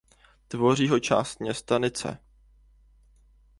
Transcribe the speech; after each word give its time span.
Tvoří 0.47 0.87
ho 0.87 0.99
část 0.99 1.39
města 1.39 1.77
Nice. 1.77 2.17